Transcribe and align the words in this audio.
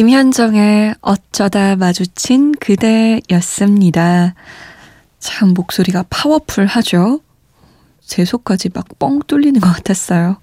김현정의 0.00 0.94
어쩌다 1.02 1.76
마주친 1.76 2.54
그대였습니다. 2.54 4.34
참 5.18 5.50
목소리가 5.52 6.06
파워풀하죠? 6.08 7.20
제 8.06 8.24
속까지 8.24 8.70
막 8.72 8.98
뻥 8.98 9.20
뚫리는 9.26 9.60
것 9.60 9.70
같았어요. 9.70 10.38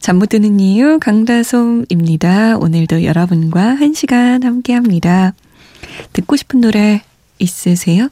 잠 0.00 0.18
못 0.18 0.28
드는 0.28 0.60
이유 0.60 0.98
강다솜입니다. 1.00 2.58
오늘도 2.58 3.04
여러분과 3.04 3.68
한 3.68 3.94
시간 3.94 4.42
함께 4.42 4.74
합니다. 4.74 5.32
듣고 6.12 6.36
싶은 6.36 6.60
노래 6.60 7.00
있으세요? 7.38 8.10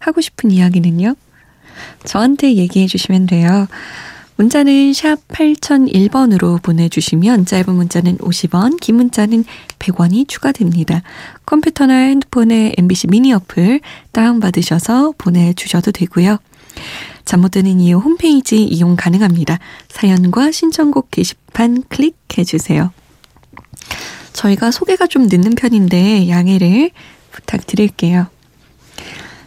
하고 0.00 0.20
싶은 0.20 0.50
이야기는요? 0.50 1.14
저한테 2.04 2.54
얘기해 2.54 2.88
주시면 2.88 3.26
돼요. 3.28 3.68
문자는 4.36 4.92
샵 4.92 5.16
8001번으로 5.28 6.60
보내주시면 6.62 7.46
짧은 7.46 7.74
문자는 7.74 8.18
50원, 8.18 8.80
긴 8.80 8.96
문자는 8.96 9.44
100원이 9.78 10.26
추가됩니다. 10.28 11.02
컴퓨터나 11.46 11.94
핸드폰에 11.94 12.74
MBC 12.78 13.08
미니 13.08 13.32
어플 13.32 13.80
다운받으셔서 14.12 15.14
보내주셔도 15.18 15.92
되고요. 15.92 16.38
잠 17.24 17.40
못 17.40 17.50
드는 17.50 17.80
이유 17.80 17.98
홈페이지 17.98 18.64
이용 18.64 18.96
가능합니다. 18.96 19.58
사연과 19.88 20.50
신청곡 20.50 21.10
게시판 21.10 21.84
클릭해주세요. 21.88 22.90
저희가 24.32 24.70
소개가 24.70 25.06
좀 25.06 25.28
늦는 25.28 25.54
편인데 25.54 26.28
양해를 26.28 26.90
부탁드릴게요. 27.30 28.26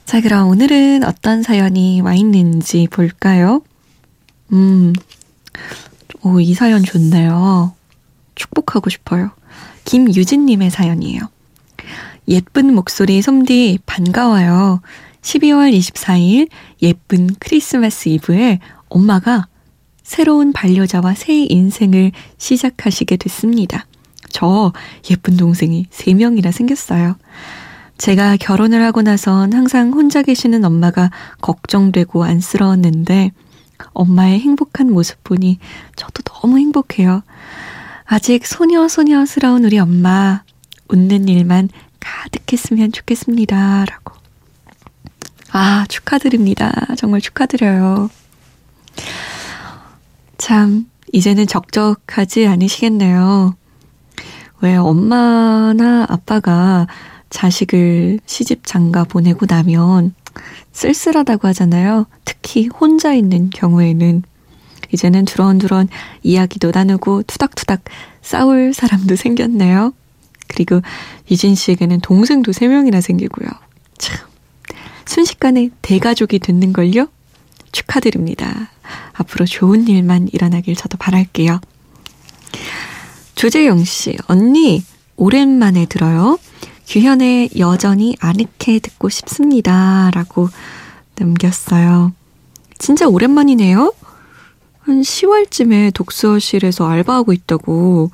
자, 0.05 0.21
그럼 0.21 0.47
오늘은 0.49 1.03
어떤 1.03 1.41
사연이 1.41 1.99
와 2.01 2.13
있는지 2.13 2.87
볼까요? 2.91 3.61
음, 4.53 4.93
오, 6.21 6.39
이 6.39 6.53
사연 6.53 6.83
좋네요. 6.83 7.73
축복하고 8.35 8.89
싶어요. 8.89 9.31
김유진님의 9.85 10.71
사연이에요. 10.71 11.21
예쁜 12.27 12.73
목소리 12.73 13.21
솜디 13.21 13.79
반가워요. 13.85 14.81
12월 15.21 15.75
24일 15.77 16.49
예쁜 16.81 17.29
크리스마스 17.39 18.09
이브에 18.09 18.59
엄마가 18.89 19.47
새로운 20.03 20.53
반려자와 20.53 21.15
새 21.15 21.33
인생을 21.49 22.11
시작하시게 22.37 23.17
됐습니다. 23.17 23.85
저 24.29 24.73
예쁜 25.09 25.37
동생이 25.37 25.87
3명이나 25.91 26.51
생겼어요. 26.51 27.15
제가 27.97 28.37
결혼을 28.37 28.83
하고 28.83 29.01
나선 29.01 29.53
항상 29.53 29.91
혼자 29.93 30.21
계시는 30.21 30.65
엄마가 30.65 31.11
걱정되고 31.41 32.23
안쓰러웠는데 32.23 33.31
엄마의 33.93 34.39
행복한 34.39 34.91
모습 34.91 35.23
보니 35.23 35.59
저도 35.95 36.21
너무 36.23 36.57
행복해요. 36.57 37.23
아직 38.05 38.45
소녀 38.45 38.87
소녀스러운 38.87 39.65
우리 39.65 39.79
엄마, 39.79 40.43
웃는 40.89 41.27
일만 41.27 41.69
가득했으면 41.99 42.91
좋겠습니다. 42.91 43.85
라고. 43.85 44.13
아, 45.51 45.85
축하드립니다. 45.87 46.71
정말 46.97 47.21
축하드려요. 47.21 48.09
참, 50.37 50.85
이제는 51.13 51.47
적적하지 51.47 52.45
않으시겠네요. 52.45 53.55
왜 54.61 54.75
엄마나 54.75 56.05
아빠가 56.09 56.87
자식을 57.29 58.19
시집 58.25 58.65
장가 58.65 59.05
보내고 59.05 59.45
나면 59.47 60.13
쓸쓸하다고 60.71 61.47
하잖아요. 61.49 62.05
특히 62.25 62.67
혼자 62.67 63.13
있는 63.13 63.49
경우에는 63.49 64.23
이제는 64.91 65.25
두런두런 65.25 65.89
이야기도 66.23 66.71
나누고 66.73 67.23
투닥투닥 67.23 67.83
싸울 68.21 68.73
사람도 68.73 69.15
생겼네요. 69.15 69.93
그리고 70.47 70.81
유진 71.31 71.55
씨에게는 71.55 72.01
동생도 72.01 72.51
3명이나 72.51 73.01
생기고요. 73.01 73.49
참, 73.97 74.27
순식간에 75.05 75.69
대가족이 75.81 76.39
됐는걸요? 76.39 77.07
축하드립니다. 77.71 78.69
앞으로 79.13 79.45
좋은 79.45 79.87
일만 79.87 80.29
일어나길 80.31 80.75
저도 80.75 80.97
바랄게요. 80.97 81.59
조재영 83.35 83.83
씨, 83.83 84.17
언니, 84.27 84.83
오랜만에 85.17 85.85
들어요. 85.85 86.39
규현의 86.87 87.51
여전히 87.57 88.15
아늑해 88.19 88.79
듣고 88.81 89.09
싶습니다. 89.09 90.11
라고 90.13 90.49
남겼어요. 91.15 92.13
진짜 92.77 93.07
오랜만이네요? 93.07 93.93
한 94.81 95.01
10월쯤에 95.01 95.93
독서실에서 95.93 96.87
알바하고 96.87 97.33
있다고 97.33 98.11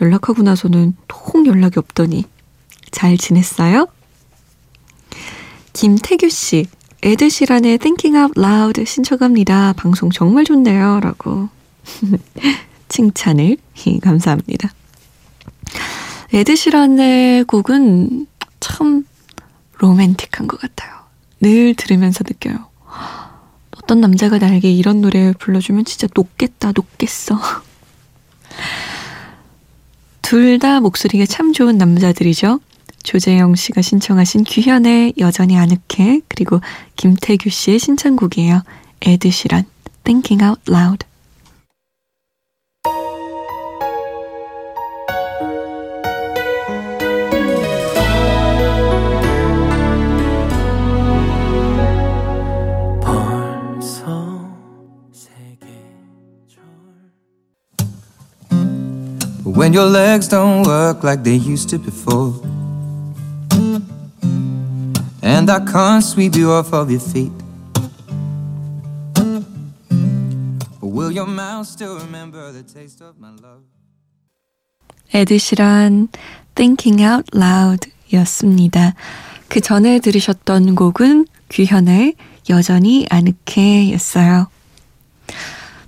연락하고 0.00 0.42
나서는 0.42 0.96
통 1.08 1.46
연락이 1.46 1.78
없더니 1.78 2.24
잘 2.90 3.18
지냈어요? 3.18 3.86
김태규 5.72 6.30
씨, 6.30 6.66
에드시란의 7.02 7.78
Thinking 7.78 8.16
Out 8.16 8.40
Loud 8.40 8.84
신청합니다. 8.84 9.74
방송 9.74 10.10
정말 10.10 10.44
좋네요. 10.44 11.00
라고 11.00 11.48
칭찬을 12.88 13.56
감사합니다. 14.02 14.72
에드시란의 16.32 17.44
곡은 17.44 18.26
참 18.60 19.04
로맨틱한 19.78 20.46
것 20.46 20.60
같아요. 20.60 20.92
늘 21.40 21.74
들으면서 21.74 22.22
느껴요. 22.26 22.66
어떤 23.76 24.00
남자가 24.00 24.38
나에게 24.38 24.70
이런 24.70 25.00
노래 25.00 25.32
불러주면 25.32 25.84
진짜 25.84 26.06
녹겠다, 26.14 26.72
녹겠어. 26.74 27.38
둘 30.22 30.58
다 30.60 30.80
목소리가 30.80 31.26
참 31.26 31.52
좋은 31.52 31.76
남자들이죠. 31.78 32.60
조재영 33.02 33.54
씨가 33.56 33.82
신청하신 33.82 34.44
규현의 34.44 35.14
여전히 35.18 35.56
아늑해 35.56 36.20
그리고 36.28 36.60
김태규 36.96 37.48
씨의 37.50 37.78
신청곡이에요. 37.78 38.62
에드시란 39.00 39.64
Thinking 40.04 40.44
Out 40.44 40.60
Loud 40.70 41.06
When 59.70 59.76
your 59.76 59.88
legs 59.88 60.26
don't 60.26 60.66
work 60.66 61.04
like 61.04 61.22
they 61.22 61.36
used 61.36 61.68
to 61.70 61.78
before. 61.78 62.34
And 65.22 65.48
I 65.48 65.60
can't 65.60 66.02
sweep 66.02 66.34
you 66.34 66.50
off 66.50 66.74
of 66.74 66.90
your 66.90 66.98
feet. 66.98 67.30
Will 70.80 71.12
your 71.12 71.28
mouth 71.28 71.68
still 71.68 72.00
remember 72.00 72.50
the 72.50 72.64
taste 72.64 73.00
of 73.00 73.14
my 73.20 73.30
love? 73.30 73.62
에드시란 75.14 76.08
Thinking 76.56 77.04
Out 77.04 77.30
Loud 77.32 77.92
였습니다. 78.14 78.94
그 79.46 79.60
전에 79.60 80.00
들으셨던 80.00 80.74
곡은 80.74 81.26
규현의 81.48 82.16
여전히 82.48 83.06
아늑해 83.08 83.92
였어요. 83.92 84.48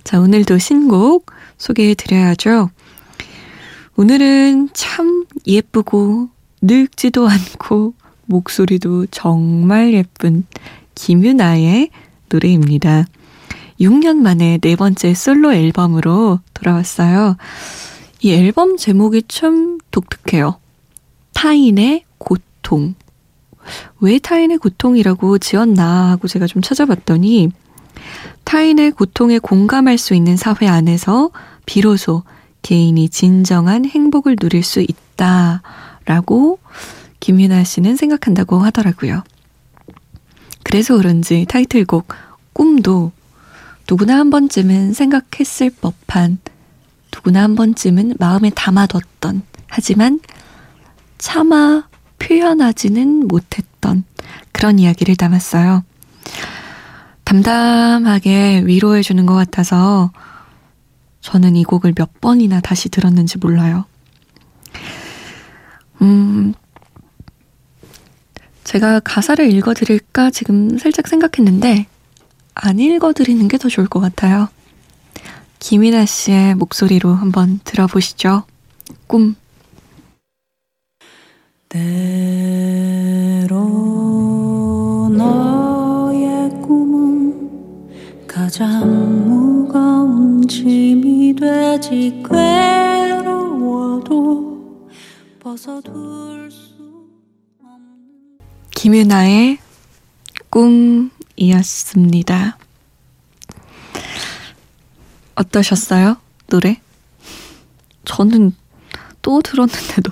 자, 0.05 0.21
오늘도 0.21 0.57
신곡 0.57 1.25
소개해 1.57 1.95
드려야죠. 1.95 2.69
오늘은 3.95 4.69
참 4.73 5.25
예쁘고 5.45 6.29
늙지도 6.61 7.27
않고 7.27 7.93
목소리도 8.25 9.05
정말 9.11 9.93
예쁜 9.93 10.45
김유나의 10.95 11.89
노래입니다. 12.29 13.05
6년 13.79 14.17
만에 14.17 14.57
네 14.59 14.75
번째 14.75 15.13
솔로 15.13 15.53
앨범으로 15.53 16.39
돌아왔어요. 16.55 17.37
이 18.21 18.33
앨범 18.33 18.77
제목이 18.77 19.23
참 19.27 19.77
독특해요. 19.91 20.59
타인의 21.33 22.05
고통. 22.17 22.95
왜 23.99 24.17
타인의 24.17 24.57
고통이라고 24.57 25.37
지었나 25.37 26.09
하고 26.09 26.27
제가 26.27 26.47
좀 26.47 26.63
찾아봤더니 26.63 27.51
타인의 28.43 28.91
고통에 28.91 29.37
공감할 29.37 29.99
수 29.99 30.15
있는 30.15 30.35
사회 30.35 30.67
안에서 30.67 31.29
비로소 31.65 32.23
개인이 32.63 33.07
진정한 33.09 33.85
행복을 33.85 34.35
누릴 34.37 34.63
수 34.63 34.81
있다라고 34.81 36.59
김윤아 37.19 37.63
씨는 37.63 37.95
생각한다고 37.95 38.59
하더라고요. 38.59 39.23
그래서 40.63 40.97
그런지 40.97 41.45
타이틀곡 41.47 42.07
꿈도 42.53 43.11
누구나 43.87 44.17
한 44.17 44.29
번쯤은 44.29 44.93
생각했을 44.93 45.69
법한 45.81 46.39
누구나 47.13 47.43
한 47.43 47.55
번쯤은 47.55 48.15
마음에 48.17 48.49
담아뒀던 48.49 49.43
하지만 49.67 50.19
차마 51.17 51.83
표현하지는 52.19 53.27
못했던 53.27 54.03
그런 54.51 54.79
이야기를 54.79 55.15
담았어요. 55.15 55.83
담담하게 57.23 58.63
위로해주는 58.65 59.25
것 59.25 59.33
같아서 59.33 60.11
저는 61.23 61.55
이 61.55 61.63
곡을 61.63 61.93
몇 61.95 62.19
번이나 62.19 62.59
다시 62.59 62.89
들었는지 62.89 63.37
몰라요. 63.37 63.85
음, 66.01 66.53
제가 68.65 68.99
가사를 68.99 69.49
읽어드릴까 69.51 70.31
지금 70.31 70.77
살짝 70.77 71.07
생각했는데, 71.07 71.87
안 72.55 72.77
읽어드리는 72.79 73.47
게 73.47 73.57
더 73.57 73.69
좋을 73.69 73.87
것 73.87 73.99
같아요. 74.01 74.49
김이나 75.59 76.05
씨의 76.05 76.55
목소리로 76.55 77.13
한번 77.15 77.59
들어보시죠. 77.63 78.43
꿈. 79.07 79.35
때 81.69 81.79
괴로워도 93.43 94.89
벗어둘 95.39 96.51
수 96.51 96.73
없는 97.63 98.39
김윤아의 98.71 99.59
꿈이었습니다. 100.49 102.57
어떠셨어요? 105.35 106.17
노래? 106.47 106.81
저는 108.05 108.53
또 109.21 109.41
들었는데도 109.41 110.11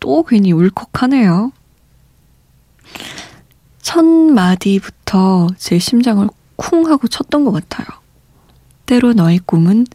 또 0.00 0.22
괜히 0.24 0.52
울컥하네요. 0.52 1.52
첫 3.82 4.02
마디부터 4.04 5.48
제 5.58 5.78
심장을 5.78 6.26
쿵 6.56 6.86
하고 6.86 7.06
쳤던 7.06 7.44
것 7.44 7.52
같아요. 7.52 7.86
때로 8.86 9.12
너의 9.12 9.40
꿈은 9.44 9.86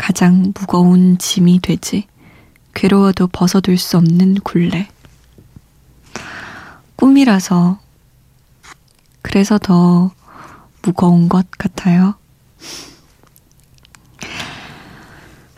가장 0.00 0.54
무거운 0.58 1.18
짐이 1.18 1.60
되지. 1.60 2.06
괴로워도 2.72 3.26
벗어둘 3.26 3.76
수 3.76 3.98
없는 3.98 4.36
굴레. 4.36 4.88
꿈이라서, 6.96 7.78
그래서 9.20 9.58
더 9.58 10.10
무거운 10.80 11.28
것 11.28 11.46
같아요. 11.50 12.14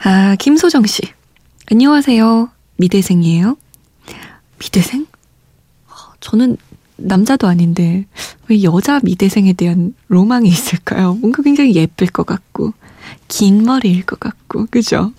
아, 0.02 0.34
김소정 0.40 0.86
씨. 0.86 1.02
안녕하세요. 1.70 2.50
미대생이에요. 2.78 3.56
미대생? 4.58 5.06
저는 6.18 6.56
남자도 6.96 7.46
아닌데 7.46 8.06
왜 8.48 8.64
여자 8.64 8.98
미대생에 9.04 9.52
대한 9.52 9.94
로망이 10.08 10.48
있을까요? 10.48 11.14
뭔가 11.14 11.44
굉장히 11.44 11.76
예쁠 11.76 12.08
것 12.08 12.26
같고 12.26 12.74
긴 13.32 13.64
머리일 13.64 14.04
것 14.04 14.20
같고 14.20 14.66
그죠? 14.70 15.10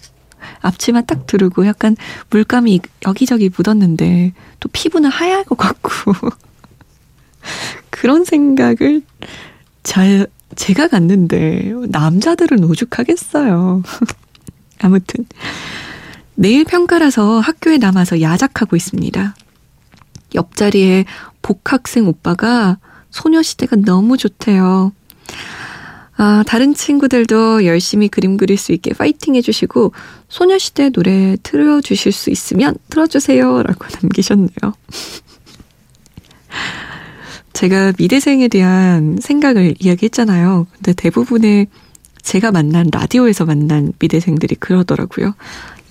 앞치마 0.62 1.02
딱 1.02 1.26
두르고 1.26 1.66
약간 1.66 1.98
물감이 2.30 2.80
여기저기 3.08 3.50
묻었는데 3.50 4.34
또 4.60 4.70
피부는 4.72 5.10
하얄 5.10 5.44
것 5.44 5.58
같고 5.58 6.14
그런 7.90 8.24
생각을 8.24 9.02
잘 9.82 10.28
제가 10.56 10.90
갖는데 10.90 11.74
남자들은 11.88 12.64
오죽하겠어요. 12.66 13.82
아무튼 14.84 15.26
내일 16.36 16.66
평가라서 16.66 17.40
학교에 17.40 17.80
남아서 17.80 18.22
야작하고 18.22 18.76
있습니다. 18.76 19.36
옆자리에 20.36 21.06
복학생 21.42 22.08
오빠가 22.08 22.78
소녀시대가 23.10 23.76
너무 23.78 24.18
좋대요. 24.18 24.92
아, 26.16 26.44
다른 26.46 26.74
친구들도 26.74 27.66
열심히 27.66 28.08
그림 28.08 28.38
그릴 28.38 28.58
수 28.58 28.72
있게 28.72 28.94
파이팅 28.94 29.36
해주시고, 29.36 29.94
소녀시대 30.30 30.92
노래 30.92 31.36
틀어주실 31.42 32.12
수 32.12 32.30
있으면 32.30 32.76
틀어주세요. 32.90 33.64
라고 33.64 33.86
남기셨네요. 34.02 34.50
제가 37.54 37.94
미대생에 37.98 38.48
대한 38.48 39.18
생각을 39.22 39.76
이야기했잖아요. 39.80 40.68
근데 40.74 40.94
대부분의 40.94 41.68
제가 42.22 42.52
만난 42.52 42.90
라디오에서 42.92 43.46
만난 43.46 43.94
미대생들이 44.00 44.56
그러더라고요. 44.56 45.36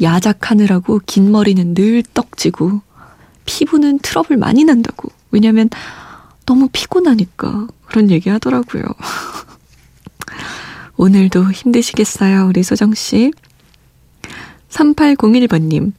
야작하느라고 0.01 1.01
긴 1.07 1.31
머리는 1.31 1.75
늘 1.75 2.03
떡지고 2.15 2.81
피부는 3.45 4.01
트러블 4.01 4.37
많이 4.37 4.65
난다고. 4.65 5.11
왜냐면 5.31 5.69
너무 6.47 6.69
피곤하니까 6.73 7.69
그런 7.87 8.11
얘기 8.11 8.29
하더라고요. 8.29 8.83
오늘도 11.03 11.51
힘드시겠어요, 11.51 12.47
우리 12.47 12.63
소정씨. 12.63 13.33
3801번님. 14.69 15.93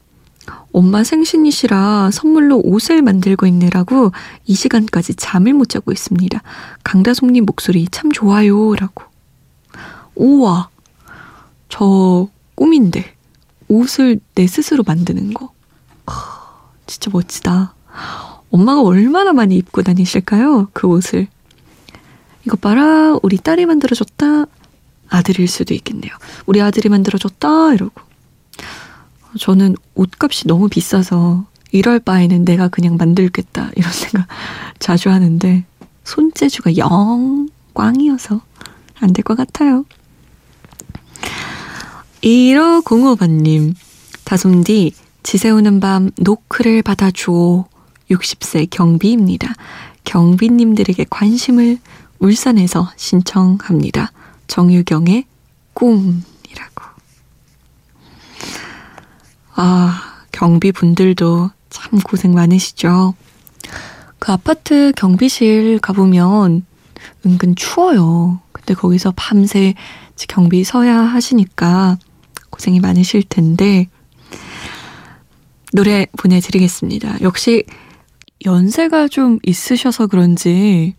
엄마 0.71 1.03
생신이시라 1.03 2.09
선물로 2.09 2.61
옷을 2.63 3.01
만들고 3.01 3.45
있느라고 3.45 4.13
이 4.45 4.55
시간까지 4.55 5.15
잠을 5.15 5.51
못 5.53 5.67
자고 5.67 5.91
있습니다. 5.91 6.41
강다송님 6.85 7.43
목소리 7.43 7.85
참 7.91 8.13
좋아요. 8.13 8.75
라고. 8.75 9.03
우와. 10.15 10.69
저 11.67 12.29
꿈인데. 12.55 13.13
옷을 13.67 14.21
내 14.35 14.47
스스로 14.47 14.83
만드는 14.87 15.33
거. 15.33 15.51
진짜 16.87 17.11
멋지다. 17.11 17.75
엄마가 18.51 18.81
얼마나 18.83 19.33
많이 19.33 19.57
입고 19.57 19.81
다니실까요? 19.81 20.69
그 20.71 20.87
옷을. 20.87 21.27
이거 22.45 22.55
봐라. 22.55 23.17
우리 23.21 23.35
딸이 23.35 23.65
만들어줬다. 23.65 24.45
아들일 25.09 25.47
수도 25.47 25.73
있겠네요. 25.73 26.11
우리 26.45 26.61
아들이 26.61 26.89
만들어줬다. 26.89 27.73
이러고. 27.73 28.01
저는 29.39 29.75
옷값이 29.95 30.47
너무 30.47 30.69
비싸서 30.69 31.45
이럴 31.71 31.99
바에는 31.99 32.45
내가 32.45 32.67
그냥 32.67 32.97
만들겠다. 32.97 33.71
이런 33.75 33.91
생각 33.91 34.27
자주 34.79 35.09
하는데 35.09 35.65
손재주가 36.03 36.77
영 36.77 37.47
꽝이어서 37.73 38.41
안 38.99 39.11
될 39.13 39.23
것 39.23 39.35
같아요. 39.35 39.85
1505번님, 42.21 43.73
다솜디, 44.23 44.93
지새우는 45.23 45.79
밤 45.79 46.11
노크를 46.17 46.81
받아주오. 46.83 47.65
60세 48.11 48.67
경비입니다. 48.69 49.53
경비님들에게 50.03 51.05
관심을 51.09 51.79
울산에서 52.19 52.91
신청합니다. 52.95 54.11
정유경의 54.53 55.25
꿈이라고. 55.73 56.83
아, 59.55 60.25
경비 60.31 60.71
분들도 60.71 61.49
참 61.71 61.99
고생 61.99 62.35
많으시죠. 62.35 63.15
그 64.19 64.31
아파트 64.31 64.91
경비실 64.95 65.79
가보면 65.79 66.67
은근 67.25 67.55
추워요. 67.55 68.41
근데 68.51 68.75
거기서 68.75 69.13
밤새 69.15 69.73
경비 70.27 70.63
서야 70.63 70.99
하시니까 70.99 71.97
고생이 72.51 72.79
많으실 72.79 73.23
텐데, 73.23 73.87
노래 75.71 76.05
보내드리겠습니다. 76.15 77.21
역시 77.21 77.63
연세가 78.45 79.07
좀 79.07 79.39
있으셔서 79.41 80.05
그런지 80.05 80.93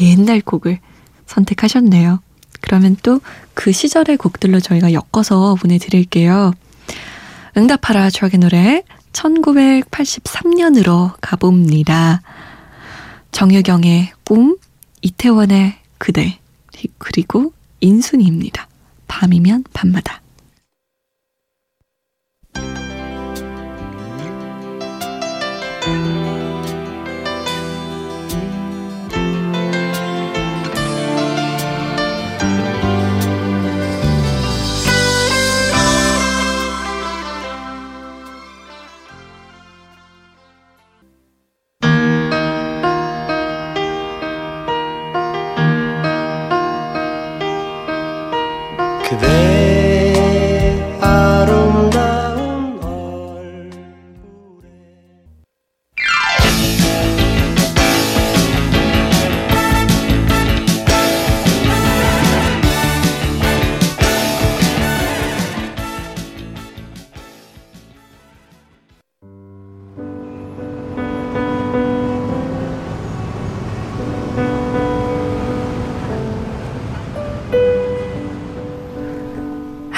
옛날 0.00 0.40
곡을 0.40 0.80
선택하셨네요. 1.26 2.25
그러면 2.60 2.96
또 3.02 3.20
그 3.56 3.72
시절의 3.72 4.18
곡들로 4.18 4.60
저희가 4.60 4.92
엮어서 4.92 5.56
보내드릴게요. 5.56 6.52
응답하라 7.56 8.10
추억의 8.10 8.38
노래 8.38 8.82
1983년으로 9.12 11.14
가봅니다. 11.22 12.20
정유경의 13.32 14.12
꿈, 14.24 14.58
이태원의 15.00 15.78
그대, 15.96 16.38
그리고 16.98 17.54
인순이입니다. 17.80 18.68
밤이면 19.08 19.64
밤마다. 19.72 20.20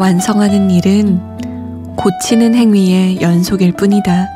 완성하는 0.00 0.70
일은 0.70 1.20
고치는 1.94 2.54
행위의 2.54 3.20
연속일 3.20 3.72
뿐이다. 3.72 4.28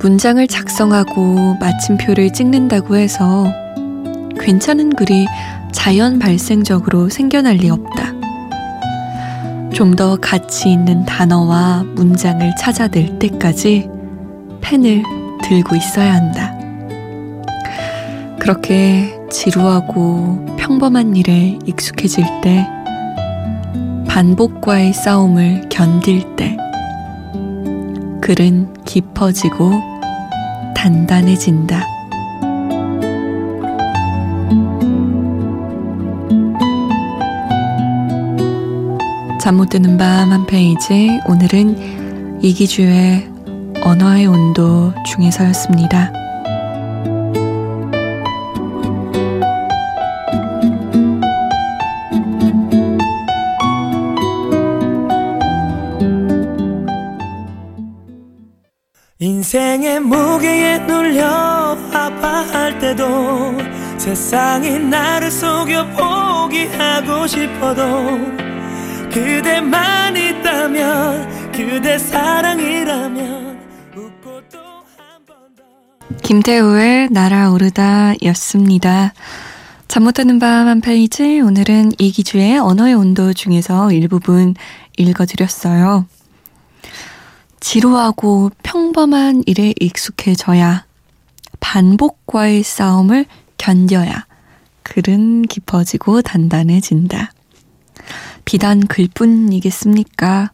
문장을 0.00 0.44
작성하고 0.48 1.54
마침표를 1.60 2.32
찍는다고 2.32 2.96
해서 2.96 3.46
괜찮은 4.40 4.96
글이 4.96 5.28
자연 5.70 6.18
발생적으로 6.18 7.08
생겨날 7.10 7.58
리 7.58 7.70
없다. 7.70 8.12
좀 9.72 9.94
더 9.94 10.16
가치 10.16 10.72
있는 10.72 11.04
단어와 11.04 11.84
문장을 11.94 12.52
찾아낼 12.58 13.20
때까지 13.20 13.88
펜을 14.60 15.04
들고 15.44 15.76
있어야 15.76 16.14
한다. 16.14 16.52
그렇게 18.40 19.16
지루하고 19.30 20.56
평범한 20.58 21.14
일에 21.14 21.56
익숙해질 21.66 22.24
때 22.42 22.66
반복과의 24.12 24.92
싸움을 24.92 25.70
견딜 25.70 26.36
때 26.36 26.54
글은 28.20 28.84
깊어지고 28.84 29.72
단단해진다. 30.76 31.86
잠 39.40 39.56
못 39.56 39.70
드는 39.70 39.96
밤 39.96 40.30
한 40.30 40.44
페이지 40.46 41.18
오늘은 41.26 42.40
이기주의 42.42 43.26
언어의 43.82 44.26
온도 44.26 44.92
중에서였습니다. 45.06 46.21
인생의 59.54 60.00
무게에 60.00 60.78
눌려 60.78 61.26
아파할 61.92 62.78
때도 62.78 63.04
세상이 63.98 64.78
나를 64.78 65.30
속여 65.30 65.88
포기하고 65.90 67.26
싶어도 67.26 67.82
그대만 69.12 70.16
있다면 70.16 71.52
그대 71.52 71.98
사랑이라면 71.98 73.60
웃고 73.94 74.40
또 74.50 74.58
한 74.96 75.20
번 75.26 75.36
더 75.54 76.16
김태우의 76.22 77.08
날아오르다 77.10 78.14
였습니다. 78.24 79.12
잠 79.86 80.04
못 80.04 80.12
드는 80.12 80.38
밤 80.38 80.66
한 80.66 80.80
페이지 80.80 81.40
오늘은 81.42 81.92
이기주의 81.98 82.58
언어의 82.58 82.94
온도 82.94 83.34
중에서 83.34 83.92
일부분 83.92 84.54
읽어드렸어요. 84.96 86.06
지루하고 87.66 88.50
평범한 88.64 89.44
일에 89.46 89.72
익숙해져야 89.78 90.84
반복과의 91.60 92.64
싸움을 92.64 93.24
견뎌야 93.56 94.26
글은 94.82 95.42
깊어지고 95.42 96.22
단단해진다. 96.22 97.32
비단 98.44 98.84
글뿐이겠습니까? 98.88 100.50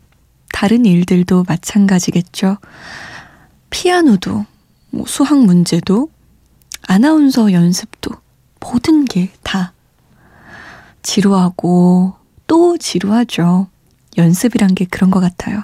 다른 0.53 0.85
일들도 0.85 1.47
마찬가지겠죠. 1.49 2.59
피아노도, 3.71 4.45
뭐 4.91 5.07
수학 5.07 5.38
문제도, 5.43 6.11
아나운서 6.87 7.53
연습도, 7.53 8.11
모든 8.61 9.07
게 9.07 9.31
다 9.43 9.73
지루하고 11.03 12.15
또 12.47 12.77
지루하죠. 12.77 13.69
연습이란 14.19 14.75
게 14.75 14.85
그런 14.85 15.11
것 15.11 15.21
같아요. 15.21 15.62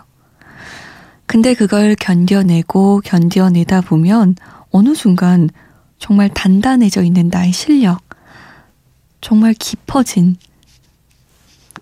근데 1.35 1.53
그걸 1.53 1.97
견뎌내고 1.97 3.00
견뎌내다 3.05 3.81
보면 3.81 4.37
어느 4.71 4.95
순간 4.95 5.50
정말 5.99 6.29
단단해져 6.29 7.03
있는 7.03 7.26
나의 7.26 7.53
실력, 7.53 8.05
정말 9.21 9.53
깊어진 9.53 10.37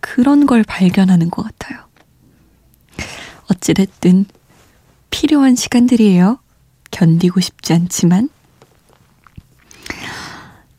그런 0.01 0.47
걸 0.47 0.65
발견하는 0.65 1.29
것 1.29 1.43
같아요. 1.43 1.81
어찌됐든 3.51 4.25
필요한 5.11 5.55
시간들이에요. 5.55 6.39
견디고 6.91 7.41
싶지 7.41 7.75
않지만. 7.75 8.31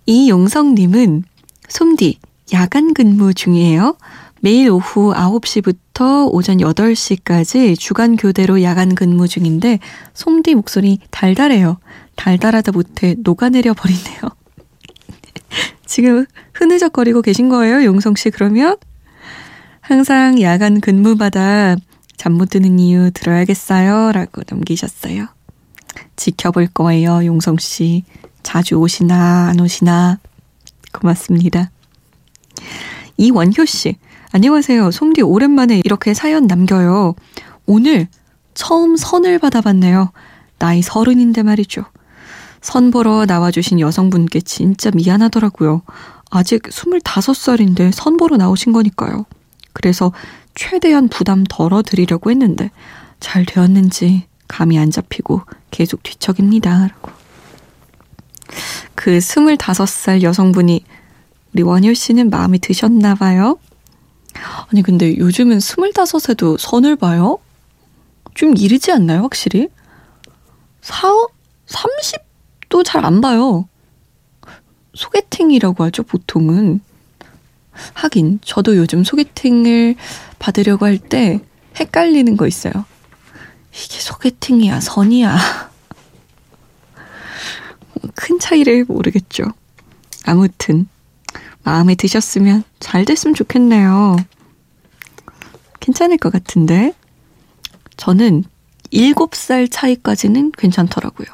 이용성님은 0.08 1.26
솜디 1.70 2.18
야간 2.54 2.96
근무 2.96 3.36
중이에요. 3.36 3.98
매일 4.44 4.70
오후 4.70 5.14
9시부터 5.14 6.28
오전 6.30 6.58
8시까지 6.58 7.80
주간 7.80 8.18
교대로 8.18 8.62
야간 8.62 8.94
근무 8.94 9.26
중인데 9.26 9.80
솜디 10.14 10.56
목소리 10.56 11.00
달달해요. 11.12 11.78
달달하다 12.18 12.74
못해 12.74 13.16
녹아내려 13.20 13.74
버리네요. 13.74 14.20
지금 15.88 16.26
흐느적거리고 16.56 17.22
계신 17.22 17.48
거예요, 17.48 17.86
용성 17.86 18.16
씨 18.16 18.32
그러면? 18.32 18.76
항상 19.80 20.42
야간 20.42 20.82
근무마다 20.82 21.78
잠 22.18 22.34
못 22.34 22.50
드는 22.50 22.80
이유 22.80 23.12
들어야겠어요. 23.12 24.12
라고 24.12 24.42
남기셨어요. 24.50 25.28
지켜볼 26.18 26.68
거예요, 26.74 27.26
용성 27.26 27.60
씨. 27.60 28.04
자주 28.44 28.76
오시나, 28.76 29.48
안 29.48 29.62
오시나. 29.62 30.20
고맙습니다. 30.92 31.72
이원효 33.16 33.64
씨. 33.64 33.96
안녕하세요. 34.36 34.90
솜디 34.90 35.22
오랜만에 35.22 35.80
이렇게 35.86 36.16
사연 36.16 36.48
남겨요. 36.48 37.14
오늘 37.68 38.08
처음 38.56 38.98
선을 38.98 39.38
받아봤네요. 39.38 40.12
나이 40.58 40.82
서른인데 40.82 41.44
말이죠. 41.44 41.86
선 42.60 42.90
보러 42.90 43.26
나와주신 43.28 43.80
여성분께 43.80 44.42
진짜 44.42 44.90
미안하더라고요. 44.92 45.84
아직 46.32 46.64
25살인데 46.64 47.92
선 47.92 48.18
보러 48.18 48.36
나오신 48.36 48.74
거니까요. 48.74 49.28
그래서 49.72 50.12
최대한 50.56 51.10
부담 51.10 51.44
덜어드리려고 51.48 52.32
했는데 52.32 52.72
잘 53.20 53.46
되었는지 53.46 54.24
감이 54.48 54.80
안 54.80 54.90
잡히고 54.90 55.42
계속 55.70 56.02
뒤척입니다. 56.02 56.88
라고. 56.88 57.12
그 58.96 59.20
25살 59.20 60.24
여성분이 60.24 60.84
우리 61.54 61.62
원효 61.62 61.94
씨는 61.94 62.32
마음에 62.32 62.58
드셨나 62.58 63.14
봐요. 63.14 63.60
아니 64.72 64.82
근데 64.82 65.18
요즘은 65.18 65.60
스물다섯에도 65.60 66.58
선을 66.58 66.96
봐요? 66.96 67.40
좀 68.34 68.56
이르지 68.58 68.92
않나요 68.92 69.22
확실히? 69.22 69.70
사, 70.82 71.08
30도 71.68 72.84
잘 72.86 73.06
안 73.06 73.22
봐요. 73.22 73.68
소개팅이라고 74.96 75.84
하죠 75.86 76.04
보통은. 76.04 76.82
하긴 77.94 78.40
저도 78.44 78.78
요즘 78.78 79.04
소개팅을 79.04 79.96
받으려고 80.40 80.86
할 80.86 80.98
때 81.00 81.40
헷갈리는 81.80 82.38
거 82.38 82.48
있어요. 82.48 82.74
이게 83.72 84.00
소개팅이야 84.00 84.80
선이야. 84.80 85.38
큰 88.16 88.40
차이를 88.40 88.86
모르겠죠. 88.86 89.44
아무튼 90.26 90.88
마음에 91.64 91.96
드셨으면 91.96 92.64
잘 92.80 93.06
됐으면 93.06 93.34
좋겠네요. 93.36 94.18
괜찮을 95.80 96.18
것 96.18 96.32
같은데. 96.32 96.94
저는 97.98 98.44
7살 98.92 99.70
차이까지는 99.72 100.52
괜찮더라고요. 100.58 101.28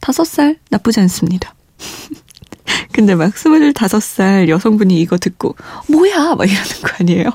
5살 0.00 0.58
나쁘지 0.70 1.00
않습니다. 1.00 1.54
근데 2.92 3.14
막 3.14 3.32
25살 3.34 4.48
여성분이 4.48 5.00
이거 5.00 5.16
듣고, 5.16 5.56
뭐야! 5.88 6.34
막 6.34 6.44
이러는 6.44 6.70
거 6.82 6.90
아니에요? 7.00 7.30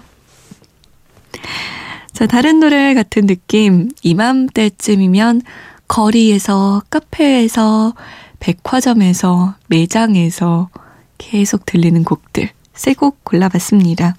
자, 2.13 2.25
다른 2.27 2.59
노래 2.59 2.93
같은 2.93 3.27
느낌. 3.27 3.89
이맘때쯤이면 4.01 5.41
거리에서, 5.87 6.81
카페에서, 6.89 7.93
백화점에서, 8.39 9.55
매장에서 9.67 10.69
계속 11.17 11.65
들리는 11.65 12.03
곡들 12.03 12.49
세 12.73 12.93
곡 12.93 13.23
골라봤습니다. 13.23 14.15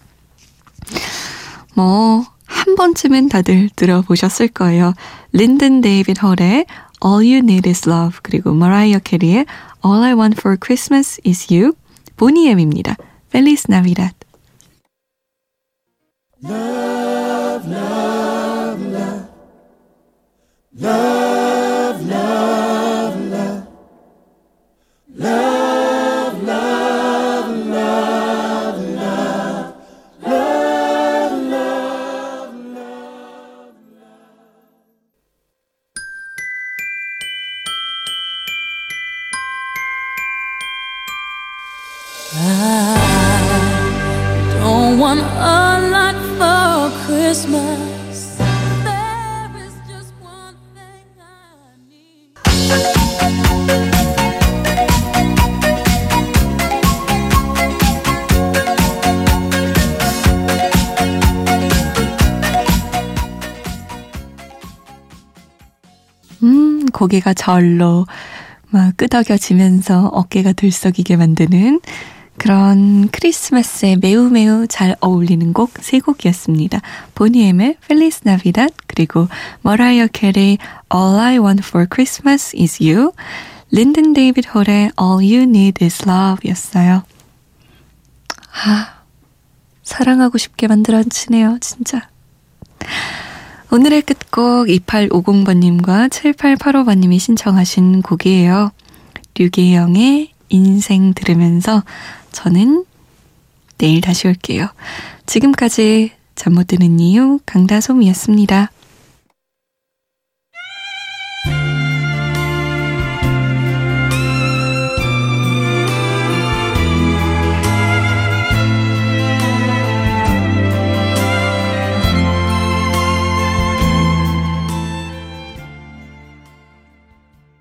뭐, 1.75 2.25
한 2.47 2.75
번쯤은 2.75 3.29
다들 3.29 3.69
들어보셨을 3.77 4.49
거예요. 4.49 4.95
린든 5.33 5.81
데이빗 5.83 6.23
헐의 6.23 6.67
All 7.05 7.19
You 7.19 7.39
Need 7.39 7.69
Is 7.69 7.89
Love 7.89 8.19
그리고 8.23 8.55
마라이어 8.55 9.01
캐리의 9.01 9.45
All 9.85 10.03
I 10.03 10.13
Want 10.15 10.37
For 10.39 10.57
Christmas 10.63 11.21
Is 11.27 11.53
You 11.53 11.75
보니엠입니다. 12.17 12.97
Feliz 13.29 13.67
Navidad 13.69 14.15
Love, 16.43 17.71
love, 17.71 18.83
love. 20.81 21.26
고개가 66.97 67.35
절로 67.35 68.07
막 68.71 68.97
끄덕여지면서 68.97 70.07
어깨가 70.07 70.55
들썩이게 70.55 71.17
만드는 71.17 71.81
그런 72.39 73.09
크리스마스에 73.11 73.97
매우 73.97 74.31
매우 74.31 74.67
잘 74.67 74.97
어울리는 75.01 75.53
곡 75.53 75.73
세 75.81 76.01
곡이었습니다. 76.01 76.81
보니엠의 77.15 77.77
Feliz 77.85 78.23
Navidad 78.27 78.75
그리고 78.87 79.29
머라이어 79.61 80.07
캐리의 80.09 80.57
All 80.95 81.21
I 81.21 81.39
Want 81.39 81.63
for 81.67 81.87
Christmas 81.87 82.57
is 82.57 82.83
You 82.83 83.13
린든 83.71 84.15
데이빗 84.15 84.55
홀의 84.55 84.93
All 84.99 85.21
You 85.21 85.43
Need 85.43 85.85
is 85.85 86.03
Love 86.09 86.49
였어요. 86.49 87.03
아, 88.65 89.03
사랑하고 89.83 90.39
싶게 90.39 90.67
만들어지네요, 90.67 91.59
진짜. 91.61 92.09
오늘의 93.71 94.03
끝곡 94.03 94.69
2850번님과 94.69 96.09
7885번님이 96.09 97.19
신청하신 97.19 98.03
곡이에요. 98.03 98.71
류계영의 99.35 100.31
인생 100.49 101.13
들으면서 101.15 101.83
저는 102.33 102.85
내일 103.79 104.01
다시 104.01 104.29
올게요. 104.29 104.69
지금까지 105.27 106.13
잠 106.37 106.55
못 106.55 106.69
드는 106.69 107.01
이유 107.01 107.41
강다솜이었습니다. 107.45 108.71